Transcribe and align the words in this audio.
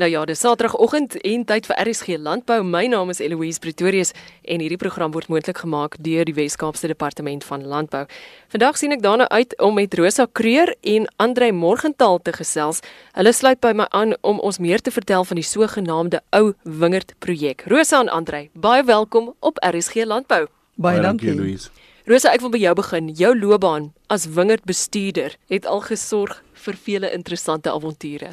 Nou 0.00 0.10
ja, 0.10 0.24
dis 0.24 0.40
Saterdagoggend 0.40 1.18
en 1.20 1.42
tyd 1.44 1.66
vir 1.68 1.76
RSG 1.82 2.14
Landbou. 2.16 2.62
My 2.64 2.86
naam 2.88 3.10
is 3.12 3.18
Eloise 3.20 3.60
Pretorius 3.60 4.14
en 4.48 4.62
hierdie 4.64 4.78
program 4.80 5.12
word 5.12 5.28
moontlik 5.28 5.58
gemaak 5.60 5.98
deur 6.00 6.24
die 6.24 6.32
Wes-Kaapse 6.32 6.88
Departement 6.88 7.44
van 7.44 7.66
Landbou. 7.68 8.06
Vandag 8.54 8.80
sien 8.80 8.96
ek 8.96 9.02
daarna 9.04 9.26
uit 9.28 9.52
om 9.60 9.76
met 9.76 9.92
Rosa 10.00 10.24
Kreur 10.32 10.72
en 10.80 11.04
Andre 11.20 11.50
Morgenthal 11.52 12.22
te 12.24 12.32
gesels. 12.32 12.80
Hulle 13.12 13.34
sluit 13.36 13.60
by 13.60 13.74
my 13.76 13.90
aan 13.92 14.16
om 14.24 14.40
ons 14.40 14.62
meer 14.64 14.80
te 14.80 14.94
vertel 14.96 15.28
van 15.28 15.42
die 15.42 15.44
sogenaamde 15.44 16.24
Ou 16.40 16.54
Wingerd 16.64 17.12
projek. 17.20 17.68
Rosa 17.68 18.00
en 18.00 18.08
Andre, 18.08 18.46
baie 18.56 18.88
welkom 18.88 19.34
op 19.44 19.60
RSG 19.60 20.08
Landbou. 20.08 20.46
Baie 20.80 21.04
dankie, 21.04 21.34
Eloise. 21.36 21.68
Rosa, 22.08 22.32
ek 22.32 22.40
wil 22.40 22.56
by 22.56 22.64
jou 22.64 22.76
begin. 22.80 23.12
Jou 23.12 23.36
loopbaan 23.36 23.92
as 24.08 24.24
wingerdbestuurder 24.40 25.36
het 25.52 25.68
al 25.68 25.84
gesorg 25.84 26.40
vir 26.64 26.84
vele 26.88 27.12
interessante 27.12 27.68
avonture. 27.68 28.32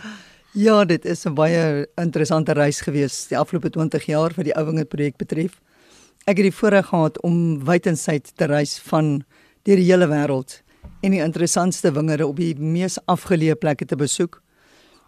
Ja, 0.58 0.86
dit 0.86 1.06
is 1.06 1.26
'n 1.26 1.34
baie 1.34 1.88
interessante 1.96 2.54
reis 2.54 2.82
gewees 2.82 3.28
die 3.28 3.38
afgelope 3.38 3.70
20 3.70 4.06
jaar 4.06 4.34
vir 4.34 4.44
die 4.44 4.56
Ouwinge 4.56 4.86
projek 4.86 5.18
betref. 5.18 5.62
Ek 6.26 6.38
het 6.38 6.46
die 6.50 6.52
voorreg 6.52 6.88
gehad 6.88 7.22
om 7.22 7.64
wyd 7.66 7.86
en 7.86 7.98
suid 7.98 8.32
te 8.36 8.46
reis 8.46 8.80
van 8.80 9.24
deur 9.64 9.76
die 9.76 9.86
hele 9.92 10.08
wêreld 10.08 10.64
en 11.02 11.12
die 11.12 11.22
interessantste 11.22 11.92
wingerde 11.92 12.28
op 12.28 12.36
die 12.36 12.56
mees 12.56 12.98
afgeleë 13.06 13.56
plekke 13.56 13.86
te 13.86 13.96
besoek. 13.96 14.42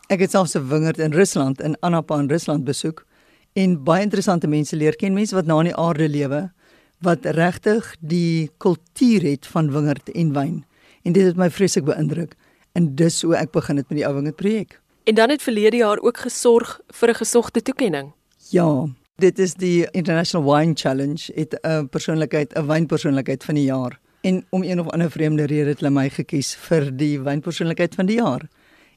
Ek 0.10 0.20
het 0.20 0.32
selfs 0.32 0.56
'n 0.56 0.68
wingerd 0.68 1.00
in 1.00 1.12
Rusland 1.12 1.62
in 1.62 1.76
Anapa 1.82 2.20
in 2.20 2.30
Rusland 2.30 2.64
besoek 2.64 3.06
en 3.54 3.84
baie 3.84 4.04
interessante 4.04 4.48
mense 4.48 4.76
leer 4.76 4.96
ken, 4.96 5.14
mense 5.14 5.36
wat 5.36 5.46
na 5.46 5.60
in 5.60 5.66
die 5.66 5.76
aarde 5.76 6.08
lewe 6.08 6.52
wat 7.00 7.26
regtig 7.26 7.96
die 8.00 8.52
kultuur 8.58 9.22
het 9.22 9.48
van 9.48 9.72
wingerd 9.72 10.10
en 10.10 10.34
wyn. 10.34 10.66
En 11.04 11.14
dit 11.14 11.26
het 11.26 11.36
my 11.36 11.50
vreeslik 11.50 11.86
beïndruk. 11.86 12.36
En 12.74 12.96
dis 12.96 13.22
hoe 13.22 13.36
ek 13.36 13.52
begin 13.52 13.78
het 13.78 13.90
met 13.90 13.98
die 13.98 14.08
Ouwinge 14.08 14.32
projek. 14.32 14.81
En 15.04 15.16
dan 15.16 15.30
het 15.30 15.42
verlede 15.42 15.78
jaar 15.78 16.00
ook 16.00 16.18
gesorg 16.18 16.80
vir 16.88 17.10
'n 17.10 17.16
gesogte 17.16 17.62
toekenning. 17.62 18.14
Ja, 18.50 18.88
dit 19.16 19.40
is 19.40 19.54
die 19.54 19.88
International 19.92 20.56
Wine 20.56 20.74
Challenge, 20.74 21.32
het 21.34 21.60
'n 21.62 21.88
persoonlikheid, 21.90 22.54
'n 22.54 22.66
wynpersoonlikheid 22.66 23.44
van 23.44 23.56
die 23.56 23.64
jaar. 23.64 24.00
En 24.22 24.46
om 24.50 24.64
een 24.64 24.80
of 24.80 24.90
ander 24.90 25.12
vreemde 25.12 25.46
rede 25.46 25.70
het 25.70 25.80
hulle 25.80 25.92
my 25.92 26.10
gekies 26.10 26.56
vir 26.56 26.98
die 26.98 27.20
wynpersoonlikheid 27.20 27.96
van 27.96 28.06
die 28.06 28.16
jaar. 28.16 28.48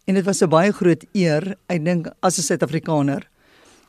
En 0.05 0.15
dit 0.15 0.25
was 0.25 0.41
'n 0.43 0.49
baie 0.49 0.73
groot 0.73 1.05
eer, 1.13 1.57
ek 1.67 1.85
dink 1.85 2.11
as 2.21 2.39
'n 2.39 2.43
Suid-Afrikaner 2.43 3.29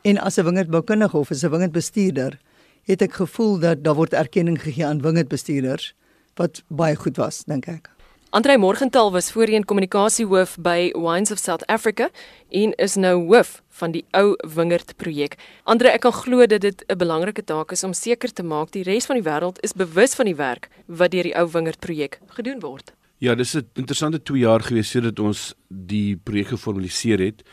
en 0.01 0.17
as 0.17 0.37
'n 0.37 0.43
wingerdboukundige 0.43 1.17
of 1.17 1.31
as 1.31 1.43
'n 1.43 1.49
wingerdbestuurder, 1.49 2.39
het 2.83 3.01
ek 3.01 3.13
gevoel 3.13 3.59
dat 3.59 3.83
daar 3.83 3.95
word 3.95 4.13
erkenning 4.13 4.61
gegee 4.61 4.85
aan 4.85 5.01
wingerdbestuurders 5.01 5.93
wat 6.35 6.63
baie 6.67 6.95
goed 6.95 7.17
was, 7.17 7.43
dink 7.43 7.67
ek. 7.67 7.94
Andre 8.35 8.57
Morgenthal 8.57 9.11
was 9.11 9.31
voorheen 9.31 9.65
kommunikasiehoof 9.65 10.57
by 10.59 10.91
Wines 10.91 11.31
of 11.31 11.37
South 11.37 11.65
Africa 11.65 12.09
en 12.49 12.73
is 12.75 12.95
nou 12.95 13.13
hoof 13.27 13.61
van 13.69 13.93
die 13.93 14.01
Ou 14.11 14.33
Wingerd 14.55 14.91
projek. 14.99 15.37
Andre, 15.63 15.93
ek 15.95 16.03
kan 16.03 16.11
glo 16.11 16.43
dat 16.43 16.61
dit 16.61 16.83
'n 16.87 16.97
belangrike 16.97 17.43
taak 17.43 17.71
is 17.71 17.83
om 17.83 17.93
seker 17.93 18.33
te 18.33 18.43
maak 18.43 18.71
die 18.71 18.83
res 18.83 19.05
van 19.05 19.15
die 19.15 19.23
wêreld 19.23 19.63
is 19.63 19.71
bewus 19.71 20.15
van 20.15 20.25
die 20.25 20.35
werk 20.35 20.67
wat 20.85 21.11
deur 21.11 21.23
die 21.23 21.35
Ou 21.35 21.47
Wingerd 21.47 21.79
projek 21.79 22.19
gedoen 22.27 22.59
word. 22.59 22.91
Ja, 23.17 23.35
dis 23.35 23.55
'n 23.55 23.69
interessante 23.73 24.23
2 24.23 24.39
jaar 24.39 24.59
gewees 24.59 24.89
sedert 24.89 25.19
ons 25.19 25.55
die 25.69 26.17
projek 26.17 26.47
geformaliseer 26.47 27.19
het 27.19 27.43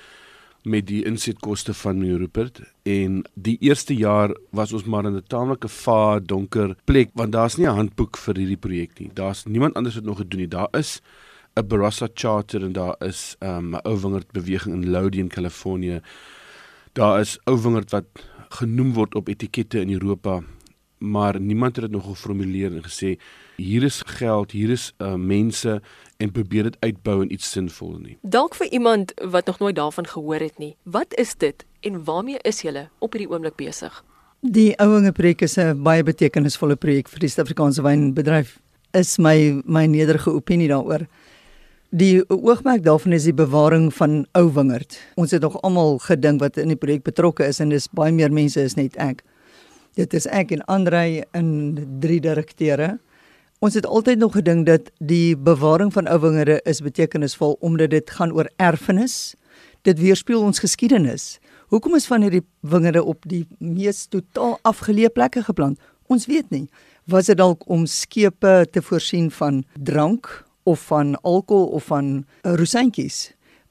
met 0.63 0.87
die 0.87 1.05
insetkoste 1.05 1.75
van 1.75 1.99
meneer 1.99 2.19
Rupert 2.19 2.61
en 2.83 3.23
die 3.35 3.57
eerste 3.61 3.95
jaar 3.95 4.31
was 4.51 4.73
ons 4.73 4.85
maar 4.85 5.05
in 5.05 5.17
'n 5.17 5.25
taamlike 5.27 5.69
vaar 5.69 6.23
donker 6.23 6.77
plek 6.85 7.11
want 7.15 7.33
daar's 7.33 7.57
nie 7.57 7.67
'n 7.67 7.75
handboek 7.75 8.17
vir 8.17 8.37
hierdie 8.37 8.57
projek 8.57 8.99
nie. 8.99 9.11
Daar's 9.15 9.45
niemand 9.45 9.75
anders 9.75 9.95
wat 9.95 10.05
nog 10.05 10.17
gedoen 10.17 10.41
het. 10.41 10.51
Daar 10.51 10.69
is 10.71 11.01
'n 11.55 11.67
Barossa 11.67 12.09
Charter 12.15 12.63
en 12.63 12.73
daar 12.73 12.97
is 12.99 13.37
'n 13.41 13.47
um, 13.47 13.75
ou 13.75 14.01
wingerd 14.01 14.33
beweging 14.33 14.75
in 14.75 14.91
Lodian, 14.91 15.29
Kalifornië. 15.29 16.01
Daar 16.93 17.21
is 17.21 17.39
ou 17.45 17.63
wingerd 17.63 17.91
wat 17.91 18.05
genoem 18.49 18.93
word 18.93 19.15
op 19.15 19.29
etikette 19.29 19.81
in 19.81 19.93
Europa, 19.93 20.43
maar 20.99 21.41
niemand 21.41 21.77
het 21.77 21.85
dit 21.85 21.95
nog 21.95 22.05
geformuleer 22.05 22.73
en 22.73 22.83
gesê 22.83 23.19
hier 23.57 23.83
is 23.83 24.03
geld, 24.07 24.51
hier 24.51 24.71
is 24.71 24.93
uh, 24.99 25.15
mense 25.15 25.83
en 26.23 26.33
probeer 26.33 26.71
dit 26.71 26.77
uitbou 26.81 27.19
in 27.25 27.33
iets 27.35 27.51
sinvol 27.51 27.97
nie. 27.99 28.17
Dalk 28.23 28.55
vir 28.59 28.71
iemand 28.71 29.13
wat 29.35 29.51
nog 29.51 29.59
nooit 29.59 29.77
daarvan 29.77 30.07
gehoor 30.07 30.45
het 30.45 30.59
nie. 30.63 30.77
Wat 30.83 31.15
is 31.19 31.35
dit 31.35 31.67
en 31.81 32.05
waarmee 32.07 32.39
is 32.47 32.63
julle 32.63 32.89
op 32.99 33.17
hierdie 33.17 33.31
oomblik 33.31 33.59
besig? 33.59 34.03
Die 34.43 34.73
ouinge 34.83 35.13
projek 35.15 35.43
is 35.47 35.59
'n 35.59 35.83
baie 35.83 36.03
betekenisvolle 36.03 36.77
projek 36.77 37.09
vir 37.09 37.19
die 37.19 37.29
Suid-Afrikaanse 37.29 37.83
wynbedryf. 37.83 38.59
Is 38.93 39.19
my 39.19 39.63
my 39.65 39.87
nederige 39.87 40.31
opinie 40.31 40.69
daaroor. 40.69 41.07
Die 41.91 42.23
oogmerk 42.29 42.83
daarvan 42.83 43.13
is 43.13 43.25
die 43.25 43.35
bewaring 43.35 43.95
van 43.95 44.27
ou 44.33 44.53
wingerd. 44.53 44.99
Ons 45.15 45.31
het 45.31 45.43
nog 45.43 45.63
almal 45.63 45.99
gedink 45.99 46.41
wat 46.41 46.57
in 46.57 46.69
die 46.69 46.77
projek 46.77 47.03
betrokke 47.03 47.45
is 47.45 47.61
en 47.61 47.69
dis 47.69 47.89
baie 47.93 48.13
meer 48.13 48.33
mense 48.33 48.61
is 48.61 48.75
net 48.75 48.97
ek. 48.97 49.23
Dit 49.95 50.15
is 50.15 50.27
ek 50.27 50.53
en 50.53 50.65
Andrei 50.65 51.23
in 51.33 51.51
drie 52.01 52.21
direkteure. 52.21 52.99
Ons 53.63 53.77
het 53.79 53.87
altyd 53.87 54.19
nog 54.19 54.33
gedink 54.35 54.67
dat 54.67 54.89
die 54.99 55.37
bewaring 55.39 55.93
van 55.95 56.09
ou 56.11 56.17
wingerde 56.19 56.57
is 56.67 56.81
betekenisvol 56.83 57.53
omdat 57.63 57.93
dit 57.95 58.11
gaan 58.11 58.33
oor 58.35 58.49
erfenis. 58.59 59.37
Dit 59.87 60.01
weerspieël 60.03 60.43
ons 60.43 60.59
geskiedenis. 60.59 61.39
Hoekom 61.71 61.95
is 61.95 62.09
van 62.11 62.27
hierdie 62.27 62.43
wingerde 62.61 63.05
op 63.07 63.23
die 63.31 63.45
mees 63.59 64.09
totaal 64.11 64.57
afgeleë 64.67 65.13
plekke 65.15 65.45
geplant? 65.47 65.79
Ons 66.11 66.27
weet 66.27 66.51
nie. 66.51 66.67
Was 67.07 67.31
dit 67.31 67.39
dalk 67.39 67.63
om 67.71 67.87
skepe 67.87 68.67
te 68.75 68.83
voorsien 68.83 69.31
van 69.31 69.63
drank 69.79 70.27
of 70.67 70.83
van 70.91 71.15
alkohol 71.23 71.71
of 71.79 71.87
van 71.95 72.11
uh, 72.19 72.57
rosientjies? 72.59 73.29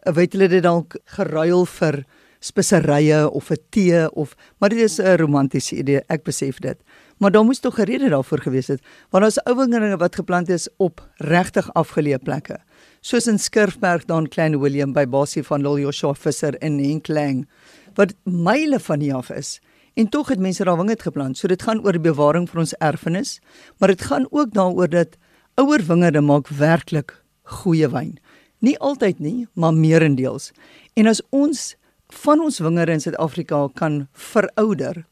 Weet 0.08 0.40
hulle 0.40 0.48
dit 0.56 0.64
dalk 0.64 0.96
geruil 1.18 1.68
vir 1.68 2.06
speserye 2.42 3.30
of 3.30 3.52
'n 3.52 3.62
tee 3.70 4.12
of 4.12 4.36
maar 4.58 4.70
dit 4.70 4.80
is 4.80 5.00
'n 5.00 5.18
romantiese 5.18 5.76
idee, 5.76 6.02
ek 6.08 6.24
besef 6.24 6.60
dit. 6.60 6.78
Maar 7.18 7.32
daar 7.32 7.46
moes 7.46 7.60
tog 7.60 7.78
'n 7.78 7.84
rede 7.84 8.10
daarvoor 8.10 8.42
gewees 8.42 8.68
het, 8.68 8.82
want 9.10 9.24
daar's 9.24 9.44
ou 9.46 9.56
wingerde 9.56 9.98
wat 9.98 10.16
geplant 10.16 10.50
is 10.50 10.70
op 10.78 11.08
regtig 11.16 11.74
afgeleë 11.74 12.18
plekke. 12.18 12.58
Soos 13.02 13.28
in 13.28 13.40
Skirfberg 13.40 14.06
dan 14.06 14.28
Klein 14.28 14.60
Willem 14.60 14.94
by 14.94 15.06
Basie 15.06 15.44
van 15.44 15.62
Lil 15.62 15.80
Joshua 15.80 16.14
Visser 16.14 16.62
in 16.62 16.80
Henklang 16.80 17.48
wat 17.96 18.14
myle 18.24 18.80
van 18.80 19.00
hier 19.00 19.16
af 19.16 19.30
is. 19.30 19.60
En 19.94 20.10
tog 20.10 20.28
het 20.28 20.40
mense 20.40 20.64
daar 20.64 20.78
wingerd 20.78 21.02
geplant. 21.02 21.38
So 21.38 21.48
dit 21.48 21.62
gaan 21.62 21.84
oor 21.84 21.92
die 21.92 22.02
bewaring 22.02 22.50
van 22.50 22.60
ons 22.60 22.74
erfenis, 22.74 23.40
maar 23.78 23.92
dit 23.92 24.02
gaan 24.02 24.28
ook 24.30 24.54
daaroor 24.54 24.90
dat 24.90 25.18
ouer 25.60 25.84
wingerde 25.88 26.22
maak 26.22 26.48
werklik 26.48 27.24
goeie 27.44 27.90
wyn. 27.90 28.18
Nie 28.60 28.78
altyd 28.80 29.20
nie, 29.20 29.48
maar 29.54 29.74
meerendeels. 29.74 30.52
En 30.94 31.08
as 31.08 31.22
ons 31.30 31.76
van 32.14 32.42
ons 32.42 32.60
wingerde 32.60 32.92
in 32.92 33.02
Suid-Afrika 33.04 33.68
kan 33.76 34.08
verouder, 34.14 35.06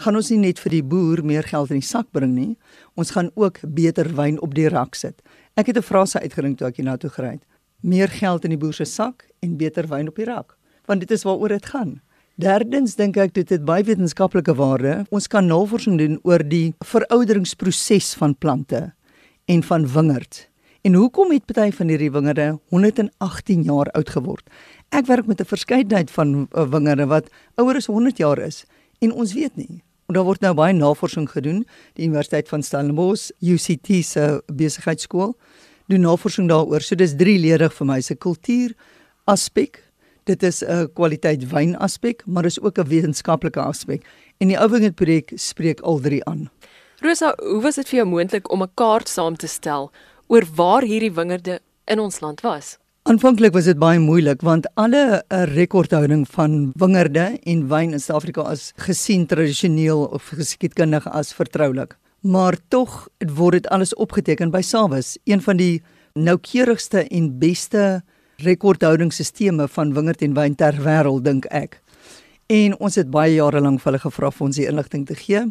gaan 0.00 0.16
ons 0.16 0.30
nie 0.32 0.40
net 0.40 0.60
vir 0.62 0.76
die 0.78 0.82
boer 0.82 1.22
meer 1.24 1.44
geld 1.44 1.70
in 1.70 1.82
die 1.82 1.86
sak 1.88 2.08
bring 2.16 2.32
nie, 2.34 2.56
ons 2.96 3.12
gaan 3.12 3.30
ook 3.34 3.60
beter 3.76 4.08
wyn 4.16 4.40
op 4.44 4.54
die 4.56 4.68
rak 4.72 4.96
sit. 4.96 5.20
Ek 5.56 5.66
het 5.66 5.76
'n 5.76 5.82
frase 5.82 6.20
uitgedink 6.20 6.58
toe 6.58 6.68
ek 6.68 6.76
hier 6.76 6.86
na 6.86 6.96
toe 6.96 7.10
gery 7.10 7.32
het. 7.32 7.44
Meer 7.82 8.08
geld 8.08 8.44
in 8.44 8.50
die 8.50 8.58
boer 8.58 8.72
se 8.72 8.84
sak 8.84 9.28
en 9.42 9.56
beter 9.56 9.86
wyn 9.86 10.08
op 10.08 10.16
die 10.16 10.24
rak, 10.24 10.56
want 10.86 11.00
dit 11.00 11.10
is 11.10 11.24
waaroor 11.24 11.48
dit 11.48 11.66
gaan. 11.66 12.00
Derdens 12.36 12.96
dink 12.96 13.16
ek 13.16 13.32
dit 13.32 13.48
het 13.48 13.64
baie 13.64 13.84
wetenskaplike 13.84 14.54
waarde. 14.54 15.06
Ons 15.10 15.26
kan 15.26 15.46
navorsing 15.46 15.98
doen 15.98 16.18
oor 16.22 16.42
die 16.44 16.74
verouderingsproses 16.84 18.14
van 18.14 18.34
plante 18.36 18.92
en 19.46 19.62
van 19.62 19.86
wingerd. 19.88 20.48
En 20.86 20.94
hoekom 20.94 21.32
het 21.32 21.46
party 21.48 21.70
van 21.74 21.88
hierdie 21.88 22.10
wingerde 22.12 22.58
118 22.68 23.62
jaar 23.66 23.88
oud 23.90 24.10
geword? 24.10 24.44
Ek 24.88 25.06
werk 25.06 25.26
met 25.26 25.40
'n 25.40 25.44
verskeidenheid 25.44 26.10
van 26.10 26.48
uh, 26.52 26.68
wingerde 26.68 27.06
wat 27.06 27.28
ouer 27.54 27.76
as 27.76 27.86
100 27.86 28.16
jaar 28.18 28.38
is 28.38 28.64
en 28.98 29.12
ons 29.12 29.32
weet 29.32 29.56
nie. 29.56 29.82
Daar 30.06 30.24
word 30.24 30.40
nou 30.40 30.54
baie 30.54 30.72
navorsing 30.72 31.26
gedoen. 31.30 31.66
Die 31.94 32.06
Universiteit 32.06 32.48
van 32.48 32.62
Stellenbosch, 32.62 33.30
UCT 33.42 34.04
se 34.04 34.42
besigheidskool, 34.46 35.34
doen 35.86 36.00
navorsing 36.00 36.48
daaroor. 36.48 36.80
So 36.80 36.94
dis 36.94 37.16
drieledig 37.18 37.74
vir 37.74 37.86
my 37.86 38.00
se 38.00 38.14
kultuur 38.14 38.74
aspek. 39.24 39.82
Dit 40.24 40.42
is 40.42 40.62
'n 40.62 40.88
kwaliteit 40.94 41.50
wyn 41.50 41.76
aspek, 41.76 42.22
maar 42.26 42.42
dis 42.42 42.60
ook 42.60 42.78
'n 42.78 42.88
wetenskaplike 42.88 43.60
aspek. 43.60 44.06
En 44.38 44.48
die 44.48 44.58
Ouwingerd 44.58 44.94
projek 44.94 45.32
spreek 45.34 45.80
al 45.80 45.98
drie 45.98 46.24
aan. 46.24 46.50
Rosa, 47.00 47.34
hoe 47.36 47.62
was 47.62 47.74
dit 47.74 47.88
vir 47.88 47.96
jou 47.96 48.08
moontlik 48.08 48.50
om 48.50 48.62
'n 48.62 48.70
kaart 48.74 49.08
saam 49.08 49.36
te 49.36 49.46
stel 49.46 49.90
oor 50.26 50.44
waar 50.54 50.82
hierdie 50.82 51.12
wingerde 51.12 51.60
in 51.84 51.98
ons 51.98 52.20
land 52.20 52.40
was? 52.40 52.78
Aanvanklik 53.06 53.52
was 53.54 53.68
dit 53.68 53.78
baie 53.78 54.00
moeilik 54.02 54.40
want 54.42 54.64
alle 54.82 55.22
eh, 55.30 55.44
rekordhouding 55.46 56.24
van 56.34 56.72
wingerde 56.74 57.38
en 57.46 57.60
wyn 57.70 57.92
in 57.94 58.00
Suid-Afrika 58.02 58.42
as 58.50 58.72
gesien 58.82 59.28
tradisioneel 59.30 60.00
of 60.16 60.32
geskiedkundig 60.34 61.06
as 61.14 61.30
vertroulik. 61.30 61.94
Maar 62.26 62.58
tog 62.68 63.04
word 63.22 63.60
dit 63.60 63.68
alles 63.70 63.94
opgeteken 63.94 64.50
by 64.50 64.58
SAWIS, 64.58 65.12
een 65.22 65.38
van 65.44 65.60
die 65.60 65.84
noukeurigste 66.18 67.04
en 67.06 67.28
beste 67.38 67.84
rekordhoudingsstelsels 68.42 69.70
van 69.78 69.94
wingerd 69.94 70.26
en 70.26 70.34
wyn 70.34 70.58
ter 70.58 70.74
wêreld 70.82 71.22
dink 71.28 71.46
ek. 71.54 71.78
En 72.50 72.74
ons 72.74 72.98
het 72.98 73.06
baie 73.06 73.36
jare 73.36 73.62
lank 73.62 73.84
vir 73.84 73.92
hulle 73.92 74.02
gevra 74.02 74.32
om 74.34 74.48
ons 74.48 74.58
die 74.58 74.66
inligting 74.66 75.06
te 75.06 75.14
gee 75.14 75.44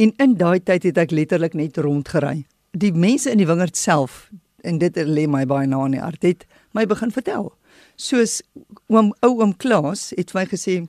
en 0.00 0.16
in 0.16 0.38
daai 0.40 0.64
tyd 0.64 0.88
het 0.88 1.04
ek 1.04 1.12
letterlik 1.12 1.52
net 1.60 1.76
rondgery. 1.76 2.46
Die 2.72 2.94
mense 2.96 3.28
in 3.28 3.44
die 3.44 3.50
wingerd 3.52 3.76
self 3.76 4.30
en 4.64 4.80
dit 4.80 4.96
lê 5.04 5.28
my 5.28 5.44
baie 5.44 5.68
na 5.68 5.84
in 5.84 5.98
die 5.98 6.00
hart 6.00 6.24
het 6.24 6.48
my 6.72 6.86
begin 6.86 7.10
vertel. 7.10 7.52
Soos 7.96 8.40
oom 8.88 9.12
ou 9.22 9.40
oom 9.40 9.56
Klaas 9.56 10.10
het 10.16 10.34
my 10.34 10.46
gesê, 10.46 10.86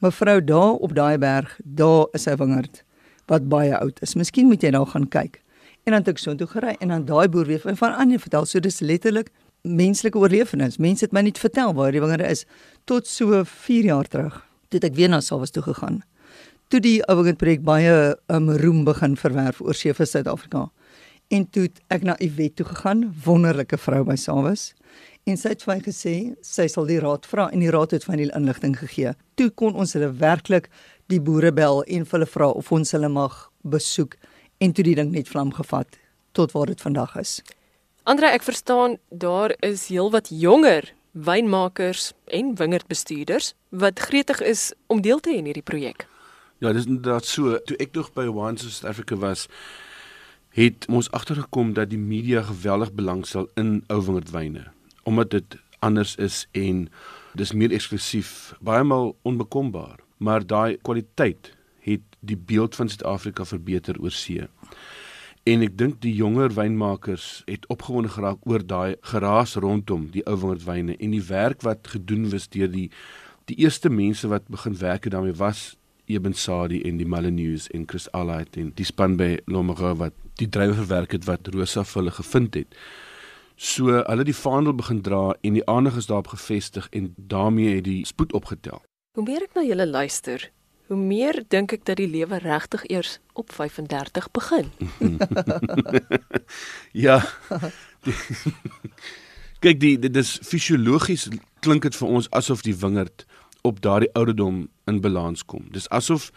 "Mevrou, 0.00 0.40
daar 0.44 0.74
op 0.78 0.94
daai 0.94 1.18
berg, 1.18 1.60
daar 1.64 2.06
is 2.12 2.26
'n 2.26 2.36
wingerd 2.36 2.82
wat 3.26 3.48
baie 3.48 3.76
oud 3.76 4.02
is. 4.02 4.14
Miskien 4.14 4.46
moet 4.46 4.62
jy 4.62 4.70
daar 4.70 4.86
gaan 4.86 5.08
kyk." 5.08 5.42
En 5.84 5.92
dan 5.92 6.00
het 6.00 6.08
ek 6.08 6.18
so 6.18 6.34
toe 6.34 6.46
gery 6.46 6.76
en 6.80 6.88
dan 6.88 7.04
daai 7.04 7.28
boer 7.28 7.46
weer 7.46 7.60
van 7.76 7.94
ander 7.94 8.20
vertel, 8.20 8.44
so 8.44 8.60
dis 8.60 8.80
letterlik 8.80 9.30
menslike 9.62 10.18
oorlewings. 10.18 10.76
Mense 10.76 11.04
het 11.04 11.12
my 11.12 11.22
net 11.24 11.38
vertel 11.38 11.74
waar 11.74 11.92
die 11.92 12.00
wingerde 12.00 12.28
is 12.28 12.44
tot 12.84 13.06
so 13.06 13.42
4 13.44 13.84
jaar 13.84 14.04
terug. 14.04 14.44
Toe 14.68 14.80
ek 14.84 14.94
weer 14.94 15.08
na 15.08 15.20
Salwas 15.20 15.50
toe 15.50 15.62
gegaan. 15.62 16.02
Toe 16.68 16.80
die 16.84 16.98
ouwing 17.08 17.38
projek 17.40 17.62
baie 17.64 18.16
um, 18.28 18.50
roem 18.60 18.84
begin 18.84 19.16
verwerf 19.16 19.62
oor 19.64 19.74
vir 19.74 20.06
Suid-Afrika. 20.06 20.66
En 21.32 21.46
toe 21.48 21.70
ek 21.88 22.04
na 22.04 22.16
Iwet 22.20 22.56
toe 22.56 22.66
gegaan, 22.68 23.06
wonderlike 23.24 23.78
vrou 23.80 24.04
by 24.04 24.16
Salwas. 24.16 24.74
En 25.28 25.36
sy 25.36 25.50
het 25.52 25.60
vir 25.66 25.74
my 25.74 25.80
gesê 25.84 26.12
sy 26.46 26.64
sal 26.72 26.86
die 26.88 27.00
raad 27.04 27.26
vra 27.28 27.50
en 27.52 27.60
die 27.60 27.72
raad 27.74 27.92
het 27.92 28.06
van 28.08 28.16
die 28.16 28.30
inligting 28.32 28.78
gegee. 28.78 29.10
Toe 29.36 29.50
kon 29.60 29.74
ons 29.76 29.92
hulle 29.92 30.08
werklik 30.22 30.70
die 31.12 31.20
boere 31.20 31.50
bel 31.52 31.82
en 31.84 32.06
hulle 32.08 32.28
vra 32.32 32.48
of 32.56 32.70
ons 32.72 32.94
hulle 32.96 33.10
mag 33.12 33.36
besoek 33.60 34.16
en 34.64 34.72
toe 34.72 34.86
die 34.86 34.94
ding 34.96 35.10
net 35.12 35.28
vlam 35.28 35.50
gevat 35.52 35.98
tot 36.32 36.54
waar 36.56 36.72
dit 36.72 36.80
vandag 36.80 37.12
is. 37.20 37.40
Andre, 38.08 38.30
ek 38.32 38.46
verstaan 38.46 38.96
daar 39.12 39.52
is 39.60 39.90
heelwat 39.92 40.30
jonger 40.32 40.88
wynmakers 41.12 42.14
en 42.32 42.54
wingerdbestuurders 42.56 43.52
wat 43.68 44.00
gretig 44.00 44.40
is 44.40 44.70
om 44.88 45.04
deel 45.04 45.20
te 45.20 45.34
hê 45.34 45.42
in 45.42 45.50
hierdie 45.50 45.66
projek. 45.66 46.06
Ja, 46.64 46.72
dis 46.72 46.88
inderdaad 46.88 47.28
so. 47.28 47.58
Toe 47.68 47.76
ek 47.84 47.92
nog 47.92 48.14
by 48.16 48.30
Wines 48.32 48.64
of 48.64 48.72
South 48.72 48.88
Africa 48.94 49.20
was, 49.20 49.44
het 50.56 50.88
ons 50.88 51.12
agtergekom 51.12 51.76
dat 51.76 51.92
die 51.92 52.00
media 52.00 52.46
geweldig 52.48 52.96
belangstel 52.96 53.52
in 53.60 53.82
ou 53.92 54.00
wingerdwyne 54.08 54.70
omdat 55.08 55.32
dit 55.36 55.56
anders 55.84 56.16
is 56.20 56.42
en 56.58 56.84
dis 57.38 57.54
meer 57.54 57.72
eksklusief, 57.72 58.52
baie 58.64 58.84
maal 58.84 59.14
onbekombaar, 59.28 60.02
maar 60.18 60.44
daai 60.44 60.76
kwaliteit 60.82 61.52
het 61.86 62.04
die 62.20 62.36
beeld 62.36 62.76
van 62.76 62.90
Suid-Afrika 62.90 63.46
verbeter 63.46 64.00
oor 64.02 64.12
see. 64.12 64.48
En 65.48 65.64
ek 65.64 65.78
dink 65.80 66.00
die 66.04 66.12
jonger 66.18 66.52
wynmakers 66.52 67.42
het 67.48 67.64
opgewonde 67.72 68.10
geraak 68.12 68.42
oor 68.50 68.64
daai 68.66 68.98
geraas 69.12 69.56
rondom 69.56 70.08
die 70.12 70.24
ou 70.28 70.36
wingerdwyne 70.42 70.98
en 70.98 71.14
die 71.14 71.24
werk 71.30 71.64
wat 71.64 71.88
gedoen 71.94 72.28
was 72.34 72.50
deur 72.52 72.68
die 72.72 72.88
die 73.48 73.56
eerste 73.64 73.88
mense 73.88 74.28
wat 74.28 74.50
begin 74.52 74.74
werk 74.76 75.08
daarmee 75.08 75.36
was 75.38 75.78
Eben 76.08 76.32
Sadi 76.32 76.82
en 76.88 76.96
die 76.96 77.06
Malinews 77.08 77.66
en 77.76 77.84
Chris 77.88 78.06
Allight 78.16 78.56
en 78.56 78.70
die 78.76 78.84
span 78.88 79.16
by 79.20 79.34
Lomere 79.48 79.94
wat 80.00 80.14
die 80.40 80.48
drywer 80.48 80.78
verwerk 80.78 81.12
het 81.16 81.26
wat 81.28 81.48
Rosa 81.52 81.84
vir 81.84 82.00
hulle 82.00 82.14
gevind 82.16 82.56
het. 82.56 82.76
So 83.58 83.90
hulle 83.90 84.22
die 84.22 84.36
vaandel 84.36 84.76
begin 84.78 85.00
dra 85.02 85.34
en 85.42 85.56
die 85.58 85.64
aandag 85.66 85.96
is 85.98 86.06
daarop 86.06 86.30
gefestig 86.30 86.86
en 86.94 87.10
daarmee 87.16 87.74
het 87.74 87.84
die 87.84 88.06
spoed 88.06 88.32
opgetel. 88.32 88.84
Hoe 89.18 89.24
meer 89.26 89.42
ek 89.42 89.56
na 89.58 89.64
julle 89.66 89.86
luister, 89.86 90.44
hoe 90.86 90.96
meer 90.96 91.40
dink 91.50 91.74
ek 91.74 91.82
dat 91.88 91.98
die 91.98 92.06
lewe 92.06 92.38
regtig 92.38 92.84
eers 92.86 93.16
op 93.34 93.50
35 93.52 94.30
begin. 94.30 94.70
ja. 97.06 97.18
Die, 98.06 98.14
kyk 99.58 99.82
die 99.82 99.96
dit 99.98 100.22
is 100.22 100.36
fisiologies 100.46 101.26
klink 101.66 101.82
dit 101.82 101.98
vir 101.98 102.14
ons 102.14 102.30
asof 102.30 102.62
die 102.62 102.78
wingerd 102.78 103.26
op 103.66 103.82
daardie 103.82 104.12
ouderdom 104.14 104.68
in 104.86 105.02
balans 105.02 105.42
kom. 105.42 105.66
Dis 105.74 105.90
asof 105.90 106.30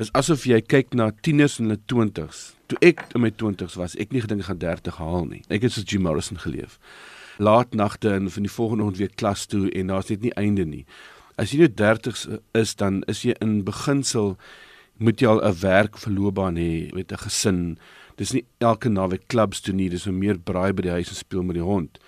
is 0.00 0.08
asof 0.16 0.46
jy 0.48 0.62
kyk 0.64 0.94
na 0.96 1.10
tieners 1.20 1.58
in 1.60 1.68
hulle 1.68 1.80
20s. 1.92 2.54
Toe 2.72 2.78
ek 2.86 3.02
in 3.12 3.20
my 3.20 3.30
20s 3.36 3.76
was, 3.76 3.96
ek 4.00 4.14
nie 4.14 4.22
gedink 4.24 4.46
ek 4.46 4.48
gaan 4.48 4.62
30 4.62 4.96
haal 4.96 5.26
nie. 5.28 5.42
Ek 5.52 5.66
het 5.66 5.74
soos 5.74 5.84
Jim 5.84 6.06
Morrison 6.06 6.40
geleef. 6.40 6.78
Laat 7.36 7.76
nagte 7.76 8.14
en 8.16 8.30
van 8.32 8.46
die 8.46 8.52
volgende 8.52 8.86
oggend 8.86 9.00
weer 9.02 9.12
klas 9.20 9.44
toe 9.50 9.66
en 9.76 9.92
daar's 9.92 10.08
net 10.08 10.24
nie 10.24 10.32
einde 10.40 10.64
nie. 10.64 10.86
As 11.40 11.52
jy 11.52 11.60
nou 11.60 11.70
30 11.76 12.24
is, 12.56 12.74
dan 12.80 13.02
is 13.12 13.22
jy 13.28 13.36
in 13.44 13.60
beginsel 13.68 14.38
moet 15.00 15.20
jy 15.20 15.28
al 15.28 15.44
'n 15.44 15.60
werk 15.60 16.00
verloopbaan 16.00 16.56
hê 16.56 16.92
met 16.96 17.12
'n 17.12 17.24
gesin. 17.28 17.78
Dis 18.16 18.32
nie 18.32 18.44
elke 18.58 18.88
naweek 18.88 19.28
klubs 19.28 19.60
toe 19.60 19.74
nie, 19.74 19.88
dis 19.88 20.06
om 20.06 20.18
meer 20.18 20.38
braai 20.38 20.72
by 20.72 20.82
die 20.82 20.96
huis 20.96 21.08
en 21.08 21.16
speel 21.16 21.42
met 21.42 21.56
die 21.56 21.64
hond. 21.64 21.98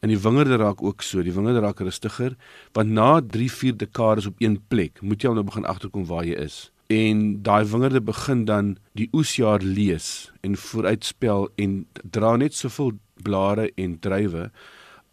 En 0.00 0.08
die 0.08 0.20
wingerde 0.20 0.56
raak 0.56 0.82
ook 0.82 1.02
so, 1.02 1.22
die 1.22 1.32
wingerde 1.32 1.60
raak 1.60 1.80
rustiger, 1.80 2.36
want 2.72 2.90
na 2.90 3.20
3-4 3.20 3.76
dekades 3.76 4.26
op 4.26 4.34
een 4.38 4.60
plek, 4.68 5.00
moet 5.02 5.22
jy 5.22 5.28
al 5.28 5.34
nou 5.34 5.44
begin 5.44 5.64
agterkom 5.64 6.06
waar 6.06 6.24
jy 6.24 6.36
is. 6.36 6.70
En 6.88 7.42
daai 7.42 7.64
wingerde 7.68 8.00
begin 8.00 8.44
dan 8.48 8.76
die 8.96 9.08
oesjaar 9.12 9.60
lees 9.60 10.32
en 10.40 10.56
vooruitspel 10.56 11.50
en 11.60 11.86
dra 12.02 12.36
net 12.40 12.54
soveel 12.56 12.94
blare 13.22 13.66
en 13.76 13.98
druiwe 14.00 14.46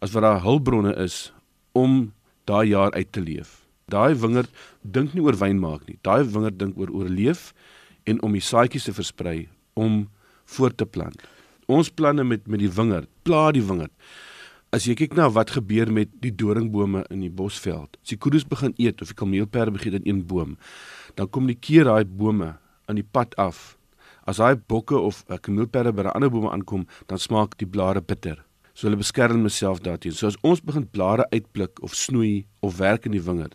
as 0.00 0.14
wat 0.14 0.24
daar 0.24 0.40
hulpbronne 0.40 0.94
is 1.04 1.34
om 1.76 2.14
daai 2.48 2.68
jaar 2.68 2.92
uit 2.96 3.12
te 3.12 3.20
leef. 3.20 3.66
Daai 3.92 4.16
wingerd 4.16 4.48
dink 4.80 5.12
nie 5.12 5.22
oor 5.22 5.36
wyn 5.36 5.60
maak 5.60 5.84
nie. 5.84 5.98
Daai 6.00 6.24
wingerd 6.24 6.56
dink 6.58 6.78
oor 6.80 6.94
oorleef 6.96 7.52
en 8.08 8.22
om 8.24 8.32
die 8.32 8.44
saadjies 8.44 8.88
te 8.88 8.96
versprei 8.96 9.48
om 9.74 10.06
voort 10.56 10.78
te 10.80 10.86
plant. 10.88 11.20
Ons 11.68 11.92
planne 11.92 12.24
met 12.24 12.46
met 12.48 12.62
die 12.62 12.72
wingerd, 12.72 13.10
pla 13.22 13.50
die 13.52 13.62
wingerd. 13.62 13.92
As 14.74 14.88
jy 14.88 14.96
kyk 14.98 15.14
na 15.14 15.28
wat 15.30 15.52
gebeur 15.54 15.92
met 15.92 16.10
die 16.24 16.32
doringbome 16.34 17.04
in 17.12 17.20
die 17.22 17.30
bosveld. 17.30 18.00
As 18.02 18.14
die 18.14 18.18
koedes 18.18 18.48
begin 18.48 18.74
eet 18.82 19.02
of 19.02 19.12
die 19.12 19.18
kameelperde 19.18 19.76
begin 19.76 20.00
in 20.00 20.08
een 20.08 20.24
boom, 20.26 20.56
dan 21.16 21.30
kom 21.32 21.48
die 21.48 21.58
keer 21.58 21.88
daai 21.88 22.04
bome 22.04 22.54
aan 22.86 23.00
die 23.00 23.06
pad 23.06 23.34
af. 23.40 23.76
As 24.26 24.40
daai 24.42 24.56
bokke 24.56 24.98
of 24.98 25.24
kameelperde 25.26 25.92
by 25.92 26.02
'n 26.02 26.14
ander 26.14 26.30
bome 26.30 26.50
aankom, 26.50 26.86
dan 27.06 27.18
smaak 27.18 27.58
die 27.58 27.66
blare 27.66 28.00
bitter. 28.00 28.44
So 28.74 28.86
hulle 28.86 29.00
beskerm 29.00 29.40
homself 29.40 29.80
daarteen. 29.80 30.12
So 30.12 30.26
as 30.26 30.36
ons 30.42 30.60
begin 30.60 30.86
blare 30.86 31.26
uitpluk 31.32 31.80
of 31.82 31.94
snoei 31.94 32.46
of 32.60 32.76
werk 32.78 33.06
in 33.06 33.12
die 33.12 33.22
wingerd, 33.22 33.54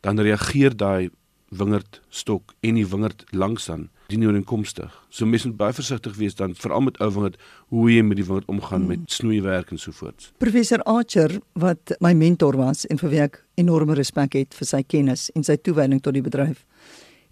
dan 0.00 0.18
reageer 0.18 0.76
daai 0.76 1.10
wingerdstok 1.50 2.54
en 2.60 2.74
die 2.74 2.86
wingerd 2.86 3.24
langsaan 3.30 3.90
die 4.20 4.28
ooreenkomstig. 4.28 4.92
So 5.10 5.26
mense 5.26 5.48
moet 5.48 5.56
baie 5.56 5.72
versigtig 5.72 6.16
wees 6.16 6.34
dan 6.34 6.54
veral 6.54 6.80
met 6.80 6.98
ou 7.00 7.10
wingerd 7.10 7.36
hoe 7.68 7.90
jy 7.90 8.02
met 8.02 8.16
die 8.16 8.26
wingerd 8.26 8.48
omgaan 8.48 8.80
hmm. 8.80 8.88
met 8.88 9.12
snoeiwerk 9.12 9.70
en 9.70 9.78
so 9.78 9.92
voort. 9.92 10.32
Professor 10.38 10.82
Archer 10.82 11.40
wat 11.52 11.96
my 12.00 12.12
mentor 12.12 12.56
was 12.56 12.86
en 12.86 12.98
vir 12.98 13.10
wie 13.10 13.20
ek 13.20 13.44
enorme 13.54 13.94
respek 13.94 14.34
het 14.34 14.54
vir 14.54 14.66
sy 14.66 14.82
kennis 14.82 15.30
en 15.34 15.44
sy 15.44 15.56
toewyding 15.56 16.02
tot 16.02 16.14
die 16.14 16.22
bedryf 16.22 16.64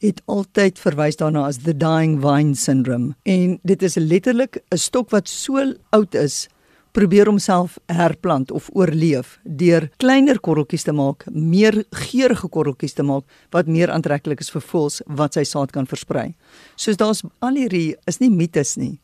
het 0.01 0.23
altyd 0.33 0.79
verwys 0.81 1.19
daarna 1.21 1.45
as 1.49 1.61
the 1.67 1.75
dying 1.77 2.21
vine 2.23 2.55
syndrome 2.57 3.13
en 3.29 3.59
dit 3.69 3.83
is 3.83 3.97
letterlik 4.01 4.63
'n 4.73 4.77
stok 4.77 5.11
wat 5.11 5.29
so 5.29 5.61
oud 5.91 6.15
is 6.15 6.49
probeer 6.93 7.27
homself 7.27 7.79
herplant 7.87 8.51
of 8.51 8.69
oorleef 8.75 9.39
deur 9.45 9.89
kleiner 10.03 10.41
korreltjies 10.41 10.85
te 10.85 10.93
maak, 10.93 11.25
meer 11.31 11.85
geurende 11.91 12.49
korreltjies 12.49 12.97
te 12.97 13.03
maak 13.07 13.25
wat 13.55 13.67
meer 13.67 13.93
aantreklik 13.95 14.41
is 14.41 14.51
vir 14.51 14.65
voëls 14.73 15.01
wat 15.07 15.39
sy 15.39 15.45
saad 15.45 15.71
kan 15.75 15.87
versprei. 15.87 16.35
Soos 16.77 16.99
daar's 17.01 17.23
al 17.41 17.61
hierdie 17.61 17.95
is 18.11 18.21
nie 18.21 18.31
mites 18.31 18.77
nie. 18.77 18.99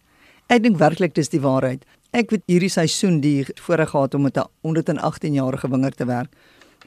Ek 0.48 0.62
dink 0.62 0.78
werklik 0.78 1.14
dis 1.14 1.30
die 1.30 1.42
waarheid. 1.42 1.84
Ek 2.14 2.30
het 2.30 2.44
hierdie 2.50 2.70
seisoen 2.70 3.20
die 3.20 3.46
voorreg 3.60 3.90
gehad 3.90 4.14
om 4.14 4.22
met 4.22 4.38
'n 4.38 4.48
118 4.62 5.34
jarige 5.34 5.68
winger 5.68 5.94
te 5.94 6.06
werk 6.06 6.30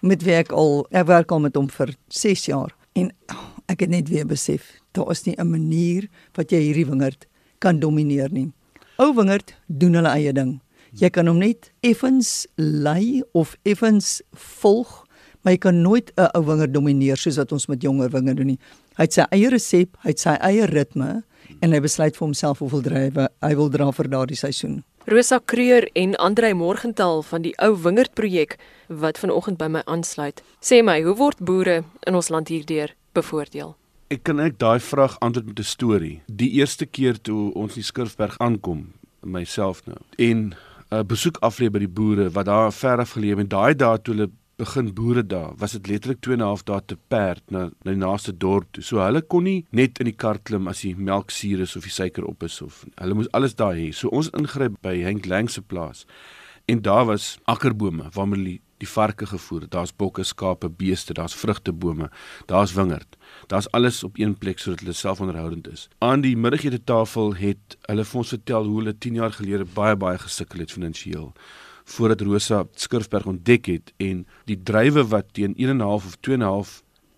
met 0.02 0.24
wie 0.24 0.36
ek 0.36 0.52
al 0.52 0.88
ek 0.92 1.08
werk 1.08 1.32
al 1.32 1.40
met 1.40 1.56
hom 1.56 1.68
vir 1.68 1.96
6 2.08 2.46
jaar 2.46 2.76
en 2.96 3.12
oh, 3.32 3.50
ek 3.68 3.82
het 3.82 3.90
net 3.90 4.10
weer 4.10 4.26
besef 4.26 4.80
daar 4.92 5.12
is 5.12 5.26
nie 5.26 5.36
'n 5.38 5.50
manier 5.50 6.08
wat 6.36 6.52
jy 6.52 6.60
hierdie 6.60 6.86
wingerd 6.86 7.28
kan 7.60 7.80
domineer 7.80 8.32
nie. 8.32 8.52
Ou 8.98 9.14
wingerd 9.14 9.56
doen 9.68 9.94
hulle 9.94 10.10
eie 10.10 10.34
ding. 10.34 10.60
Jy 10.98 11.10
kan 11.14 11.28
hom 11.28 11.38
net 11.38 11.72
effens 11.86 12.48
lei 12.58 13.22
of 13.38 13.56
effens 13.64 14.22
volg, 14.34 15.06
maar 15.44 15.54
jy 15.54 15.62
kan 15.62 15.82
nooit 15.82 16.12
'n 16.18 16.30
ou 16.34 16.44
winger 16.46 16.72
domineer 16.72 17.18
soos 17.18 17.38
wat 17.38 17.52
ons 17.52 17.68
met 17.68 17.82
jonger 17.82 18.10
wingers 18.10 18.38
doen 18.38 18.48
nie. 18.48 18.60
Hy 18.98 19.04
het 19.04 19.14
sy 19.14 19.26
eie 19.32 19.50
resep, 19.50 19.98
hy 20.04 20.10
het 20.10 20.20
sy 20.20 20.36
eie 20.42 20.66
ritme 20.66 21.24
en 21.62 21.72
hy 21.72 21.80
besluit 21.80 22.16
vir 22.18 22.26
homself 22.26 22.60
hoeveel 22.60 22.82
drywe 22.82 23.30
hy 23.42 23.56
wil 23.56 23.70
dra 23.70 23.92
vir 23.92 24.10
daardie 24.10 24.38
seisoen. 24.38 24.84
Rosa 25.08 25.40
Kreur 25.40 25.88
en 25.96 26.16
Andrei 26.16 26.54
Morgenthal 26.54 27.24
van 27.24 27.42
die 27.42 27.54
ou 27.58 27.76
wingerd 27.76 28.14
projek 28.14 28.58
wat 28.88 29.18
vanoggend 29.18 29.58
by 29.58 29.68
my 29.68 29.82
aansluit. 29.86 30.44
Sê 30.62 30.84
my, 30.84 31.02
hoe 31.02 31.16
word 31.16 31.40
boere 31.40 31.84
in 32.06 32.16
ons 32.16 32.30
land 32.30 32.48
hierdeur 32.48 32.94
bevoordeel? 33.14 33.76
Ek 34.10 34.24
kan 34.24 34.40
ek 34.40 34.60
daai 34.62 34.80
vraag 34.82 35.18
antwoord 35.22 35.48
met 35.48 35.60
'n 35.60 35.64
storie. 35.64 36.22
Die 36.28 36.52
eerste 36.60 36.86
keer 36.86 37.22
toe 37.22 37.54
ons 37.54 37.78
in 37.78 37.84
Skurfberg 37.84 38.38
aankom, 38.38 38.94
myself 39.22 39.86
nou. 39.86 39.98
En 40.18 40.56
'n 40.92 40.96
uh, 40.98 41.04
besoek 41.06 41.38
aflê 41.46 41.70
by 41.70 41.80
die 41.80 41.96
boere 42.00 42.30
wat 42.34 42.46
daar 42.46 42.72
ver 42.74 43.00
af 43.00 43.12
geleef 43.14 43.38
en 43.38 43.48
daai 43.48 43.74
dae 43.78 43.98
toe 44.02 44.14
hulle 44.14 44.30
begin 44.60 44.94
boere 44.94 45.24
daar, 45.24 45.54
was 45.58 45.72
dit 45.72 45.88
letterlik 45.88 46.22
2 46.22 46.34
en 46.34 46.42
'n 46.42 46.50
half 46.52 46.64
dae 46.64 46.82
te 46.86 46.98
perd 47.08 47.44
na 47.52 47.62
na 47.84 47.92
die 47.92 48.02
naaste 48.06 48.34
dorp 48.38 48.68
toe. 48.72 48.84
So 48.84 49.00
hulle 49.00 49.22
kon 49.22 49.44
nie 49.44 49.66
net 49.72 50.00
in 50.00 50.06
die 50.06 50.18
kar 50.24 50.40
klim 50.40 50.68
as 50.68 50.82
die 50.82 50.96
melk 50.96 51.32
suur 51.32 51.62
is 51.62 51.76
of 51.76 51.84
die 51.84 51.98
suiker 52.00 52.26
op 52.26 52.44
is 52.44 52.62
of 52.62 52.86
hulle 53.02 53.14
moes 53.14 53.32
alles 53.32 53.56
daar 53.56 53.76
hê. 53.76 53.92
So 53.94 54.10
ons 54.10 54.30
ingryp 54.30 54.82
by 54.82 54.96
Henk 55.04 55.26
Lang 55.26 55.50
se 55.50 55.62
plaas. 55.62 56.06
En 56.68 56.82
daar 56.82 57.06
was 57.06 57.38
akkerbome 57.46 58.10
waarmee 58.14 58.62
die 58.80 58.90
varke 58.90 59.28
gevoer. 59.30 59.68
Daar's 59.70 59.94
bokke, 59.96 60.24
skape, 60.24 60.70
beeste, 60.70 61.14
daar's 61.14 61.36
vrugtebome, 61.36 62.10
daar's 62.52 62.74
wingerd. 62.74 63.18
Daar's 63.52 63.70
alles 63.76 64.04
op 64.04 64.20
een 64.20 64.36
plek 64.38 64.60
sodat 64.60 64.80
hulle 64.80 64.94
selfonderhoudend 64.94 65.68
is. 65.72 65.88
Aan 66.00 66.22
die 66.26 66.36
middagete 66.38 66.84
tafel 66.84 67.36
het 67.40 67.78
hulle 67.92 68.06
vir 68.06 68.22
ons 68.24 68.36
vertel 68.36 68.70
hoe 68.70 68.78
hulle 68.82 68.98
10 68.98 69.20
jaar 69.22 69.36
gelede 69.36 69.68
baie 69.74 69.96
baie 70.00 70.18
gesukkel 70.18 70.66
het 70.66 70.72
finansiëel 70.72 71.34
voordat 71.90 72.22
Rosa 72.22 72.64
Skurfberg 72.78 73.26
ontdek 73.26 73.66
het 73.66 73.94
en 73.98 74.22
die 74.46 74.60
drywe 74.64 75.08
wat 75.10 75.32
teen 75.34 75.56
1.5 75.58 75.82
of 75.82 76.18
2.5 76.28 76.76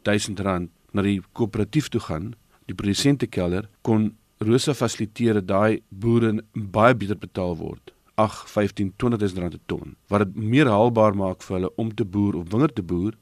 duisend 0.08 0.40
rand 0.40 0.72
na 0.96 1.04
die 1.06 1.20
koöperatief 1.38 1.90
toe 1.92 2.02
gaan, 2.04 2.32
die 2.68 2.76
produsentekelder 2.76 3.68
kon 3.86 4.12
Rosa 4.42 4.74
fasiliteer 4.74 5.40
dat 5.40 5.50
daai 5.52 5.82
boere 5.90 6.38
baie 6.54 6.96
beter 6.98 7.20
betaal 7.20 7.58
word. 7.60 7.91
8, 8.22 8.50
15, 8.54 8.94
20000 9.02 9.42
rand 9.42 9.58
per 9.58 9.66
ton, 9.72 9.96
wat 10.14 10.26
dit 10.26 10.38
meer 10.54 10.70
haalbaar 10.70 11.18
maak 11.18 11.46
vir 11.46 11.58
hulle 11.58 11.72
om 11.82 11.90
te 11.94 12.06
boer 12.06 12.38
of 12.40 12.50
wingerd 12.54 12.76
te 12.78 12.86
boer. 12.86 13.18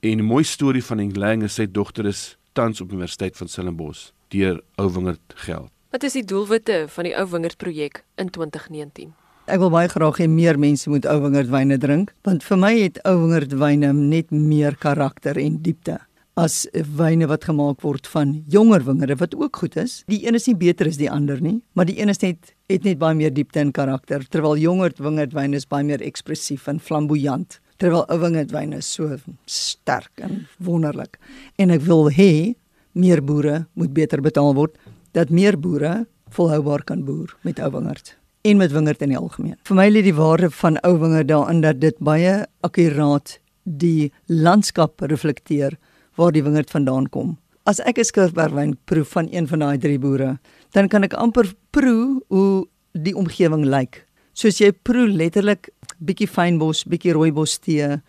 En 0.00 0.18
'n 0.18 0.24
mooi 0.24 0.44
storie 0.44 0.84
van 0.84 1.00
Englang 1.00 1.42
is 1.42 1.54
sy 1.54 1.66
dogter 1.66 2.06
is 2.06 2.36
tans 2.52 2.80
op 2.80 2.92
Universiteit 2.92 3.36
van 3.36 3.48
Stellenbosch 3.48 4.10
deur 4.28 4.60
Ou 4.76 4.88
Wingerd 4.92 5.34
geld. 5.34 5.70
Wat 5.90 6.02
is 6.02 6.12
die 6.12 6.24
doelwitte 6.24 6.84
van 6.88 7.04
die 7.04 7.14
Ou 7.16 7.26
Wingerd 7.30 7.56
projek 7.56 8.04
in 8.14 8.30
2019? 8.30 9.12
Ek 9.44 9.60
wil 9.60 9.70
baie 9.70 9.88
graag 9.88 10.18
hê 10.18 10.28
meer 10.28 10.58
mense 10.58 10.88
moet 10.90 11.06
Ou 11.06 11.20
Wingerd 11.20 11.50
wyne 11.52 11.78
drink, 11.78 12.14
want 12.22 12.42
vir 12.42 12.58
my 12.58 12.72
het 12.78 12.98
Ou 13.04 13.18
Wingerd 13.20 13.52
wyne 13.52 13.92
net 13.92 14.30
meer 14.30 14.76
karakter 14.76 15.38
en 15.38 15.62
diepte 15.62 16.00
as 16.34 16.64
wyne 16.98 17.28
wat 17.30 17.46
gemaak 17.46 17.84
word 17.84 18.08
van 18.10 18.40
jonger 18.50 18.82
wingerde 18.82 19.16
wat 19.20 19.34
ook 19.38 19.56
goed 19.62 19.76
is. 19.78 20.02
Die 20.10 20.24
een 20.26 20.34
is 20.34 20.48
nie 20.50 20.56
beter 20.58 20.88
as 20.90 20.98
die 20.98 21.10
ander 21.10 21.40
nie, 21.42 21.60
maar 21.74 21.86
die 21.86 22.00
een 22.00 22.10
is 22.10 22.20
net 22.22 22.54
het 22.70 22.86
net 22.86 22.98
baie 22.98 23.14
meer 23.14 23.32
diepte 23.34 23.60
en 23.60 23.70
karakter 23.72 24.24
terwyl 24.26 24.58
jonger 24.58 24.94
wingerdwyne 24.98 25.60
is 25.60 25.68
baie 25.70 25.86
meer 25.86 26.02
ekspressief 26.02 26.66
en 26.70 26.80
flamboyant. 26.80 27.60
Terwyl 27.78 28.06
ou 28.10 28.18
wingerdwyne 28.22 28.80
is 28.82 28.90
so 28.90 29.14
sterk 29.46 30.22
en 30.22 30.46
wonderlik. 30.58 31.18
En 31.58 31.70
ek 31.74 31.84
wil 31.86 32.10
hê 32.10 32.54
meer 32.94 33.22
boere 33.22 33.66
moet 33.74 33.94
beter 33.94 34.22
betaal 34.22 34.54
word 34.58 34.74
dat 35.14 35.30
meer 35.30 35.58
boere 35.58 36.04
volhoubaar 36.34 36.82
kan 36.86 37.04
boer 37.06 37.36
met 37.46 37.60
ou 37.62 37.70
wingerd 37.70 38.16
en 38.44 38.58
met 38.60 38.72
wingerd 38.74 39.02
in 39.02 39.14
die 39.14 39.18
algemeen. 39.18 39.56
Vir 39.64 39.78
my 39.78 39.86
lê 39.88 40.02
die 40.04 40.16
waarde 40.16 40.50
van 40.52 40.76
ou 40.84 40.96
wingerd 41.00 41.30
daarin 41.30 41.62
dat 41.62 41.80
dit 41.80 41.96
baie 42.02 42.42
akkuraat 42.66 43.38
die 43.64 44.10
landskap 44.28 45.00
reflekteer 45.00 45.78
waar 46.16 46.32
die 46.32 46.42
wingerd 46.42 46.70
vandaan 46.70 47.08
kom. 47.08 47.36
As 47.64 47.80
ek 47.80 47.98
'n 47.98 48.04
skurfberwyn 48.04 48.76
proe 48.84 49.04
van 49.04 49.28
een 49.30 49.46
van 49.48 49.58
daai 49.58 49.78
drie 49.78 49.98
boere, 49.98 50.38
dan 50.72 50.88
kan 50.88 51.04
ek 51.04 51.14
amper 51.14 51.54
proe 51.70 52.20
hoe 52.28 52.66
die 52.92 53.16
omgewing 53.16 53.64
lyk. 53.64 54.06
Soos 54.32 54.58
jy 54.58 54.72
proe 54.72 55.08
letterlik 55.08 55.70
bietjie 55.98 56.28
fynbos, 56.28 56.84
bietjie 56.84 57.12
rooibos 57.12 57.58
tee, 57.58 58.02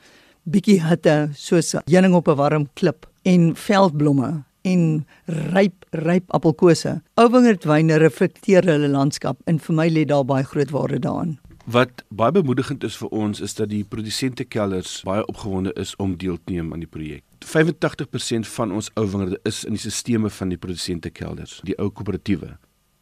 bietjie 0.44 0.82
hitte, 0.82 1.30
soos 1.34 1.76
heuning 1.86 2.14
op 2.14 2.28
'n 2.28 2.36
warm 2.36 2.68
klip 2.74 3.06
en 3.24 3.56
veldblomme 3.56 4.44
en 4.66 5.06
ryp 5.26 5.86
ryp 5.92 6.32
appelkose. 6.34 7.02
Ou 7.18 7.28
wingerdwyne 7.30 7.98
reflekteer 8.02 8.66
hulle 8.70 8.90
landskap 8.92 9.38
en 9.50 9.60
vir 9.60 9.76
my 9.76 9.88
lê 9.90 10.06
daar 10.06 10.26
baie 10.26 10.44
groot 10.44 10.72
waarde 10.74 11.00
daarin. 11.00 11.38
Wat 11.66 12.04
baie 12.14 12.32
bemoedigend 12.32 12.84
is 12.86 12.98
vir 13.02 13.10
ons 13.10 13.42
is 13.42 13.56
dat 13.58 13.72
die 13.72 13.84
produsentekelders 13.84 15.00
baie 15.08 15.26
opgewonde 15.26 15.74
is 15.82 15.96
om 15.98 16.18
deel 16.18 16.38
te 16.38 16.54
neem 16.54 16.74
aan 16.74 16.86
die 16.86 16.92
projek. 16.92 17.25
85% 17.46 18.48
van 18.56 18.72
ons 18.72 18.92
ou 18.96 19.08
wingerde 19.10 19.40
is 19.44 19.64
in 19.64 19.76
die 19.76 19.82
sisteme 19.82 20.30
van 20.30 20.54
die 20.54 20.58
produsentekelders, 20.62 21.60
die 21.64 21.78
ou 21.82 21.90
koöperatiewe. 21.90 22.56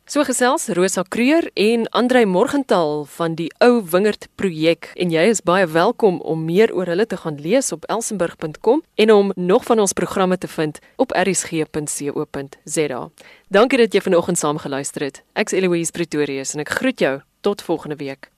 So 0.03 0.25
gesels 0.27 0.67
Rosa 0.75 1.05
Kreur 1.07 1.45
en 1.55 1.85
Andrei 1.95 2.25
Morgenthal 2.25 3.05
van 3.05 3.37
die 3.39 3.47
Ou 3.63 3.77
Wingerd 3.87 4.27
projek 4.35 4.89
en 4.99 5.13
jy 5.13 5.23
is 5.31 5.39
baie 5.39 5.63
welkom 5.63 6.17
om 6.27 6.43
meer 6.43 6.73
oor 6.75 6.91
hulle 6.91 7.05
te 7.07 7.15
gaan 7.21 7.39
lees 7.39 7.71
op 7.71 7.87
elsenburg.com 7.87 8.83
en 8.99 9.13
om 9.15 9.31
nog 9.35 9.63
van 9.63 9.79
ons 9.79 9.95
programme 9.95 10.37
te 10.37 10.51
vind 10.51 10.81
op 10.99 11.15
erisg.co.za. 11.15 13.01
Dankie 13.47 13.79
dat 13.79 13.95
jy 13.95 14.03
vanoggend 14.03 14.43
saam 14.43 14.59
geluister 14.59 15.07
het. 15.07 15.23
Ek's 15.39 15.55
Eloise 15.55 15.95
Pretorius 15.95 16.51
en 16.53 16.67
ek 16.67 16.75
groet 16.83 16.99
jou 16.99 17.15
tot 17.39 17.63
volgende 17.63 17.95
week. 17.95 18.32